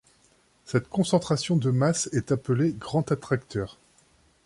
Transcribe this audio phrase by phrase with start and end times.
[0.65, 3.77] Cette concentration de masse est appelée Grand attracteur.